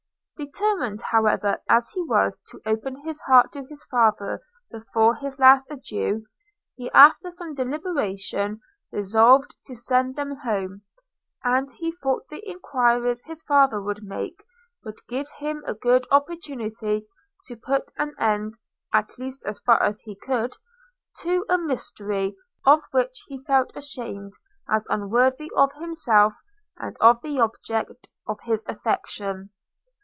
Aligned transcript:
Determined 0.43 1.03
however 1.03 1.61
as 1.69 1.91
he 1.91 2.01
was 2.01 2.39
to 2.47 2.59
open 2.65 2.99
his 3.05 3.21
heart 3.21 3.51
to 3.51 3.63
his 3.65 3.83
father 3.83 4.41
before 4.71 5.13
his 5.13 5.37
last 5.37 5.69
adieu, 5.69 6.25
he, 6.75 6.89
after 6.93 7.29
some 7.29 7.53
deliberation, 7.53 8.59
resolved 8.91 9.55
to 9.65 9.75
send 9.75 10.15
them 10.15 10.37
home; 10.37 10.81
and 11.43 11.67
he 11.73 11.91
thought 11.91 12.27
the 12.29 12.41
enquiries 12.49 13.23
his 13.25 13.43
father 13.43 13.79
would 13.83 14.01
make, 14.03 14.43
would 14.83 14.97
give 15.07 15.29
him 15.37 15.63
a 15.67 15.75
good 15.75 16.07
opportunity 16.09 17.05
to 17.45 17.55
put 17.55 17.91
an 17.99 18.15
end 18.17 18.55
(at 18.91 19.19
least 19.19 19.45
as 19.45 19.59
far 19.59 19.79
as 19.83 20.01
he 20.05 20.15
could) 20.15 20.57
to 21.19 21.45
a 21.49 21.57
mystery 21.59 22.35
of 22.65 22.81
which 22.89 23.25
he 23.27 23.43
felt 23.43 23.71
ashamed, 23.77 24.33
as 24.67 24.87
unworthy 24.89 25.51
of 25.55 25.71
himself, 25.73 26.33
and 26.79 26.97
of 26.99 27.21
the 27.21 27.39
object 27.39 28.07
of 28.25 28.39
his 28.41 28.65
affection. 28.67 29.51